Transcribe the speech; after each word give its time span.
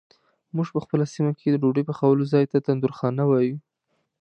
مونږ 0.55 0.67
په 0.75 0.79
خپله 0.83 1.05
سیمه 1.13 1.31
کې 1.39 1.47
د 1.49 1.55
ډوډۍ 1.61 1.83
پخولو 1.89 2.23
ځای 2.33 2.45
ته 2.51 2.57
تندورخانه 2.67 3.23
وایو. 3.27 3.57